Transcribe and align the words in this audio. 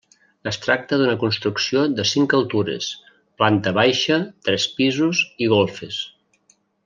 Es 0.51 0.57
tracta 0.61 0.97
d'una 1.01 1.17
construcció 1.23 1.83
de 1.99 2.05
cinc 2.13 2.33
altures, 2.37 2.87
planta 3.43 3.75
baixa, 3.81 4.19
tres 4.49 4.67
pisos 4.81 5.23
i 5.47 5.51
golfes. 5.57 6.01